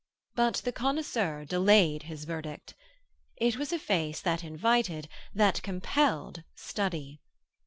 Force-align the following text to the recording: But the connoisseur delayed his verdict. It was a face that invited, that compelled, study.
But 0.33 0.63
the 0.65 0.71
connoisseur 0.71 1.45
delayed 1.45 2.01
his 2.01 2.25
verdict. 2.25 2.73
It 3.37 3.57
was 3.57 3.71
a 3.71 3.77
face 3.77 4.19
that 4.21 4.43
invited, 4.43 5.07
that 5.35 5.61
compelled, 5.61 6.41
study. 6.55 7.21